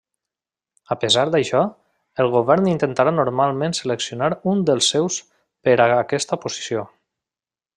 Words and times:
A 0.93 0.95
pesar 1.01 1.25
d'això, 1.33 1.59
el 2.23 2.31
govern 2.35 2.69
intentarà 2.71 3.13
normalment 3.17 3.77
seleccionar 3.81 4.31
un 4.55 4.65
dels 4.71 4.89
seus 4.95 5.19
per 5.69 5.77
a 5.87 5.89
aquesta 5.99 6.41
posició. 6.47 6.89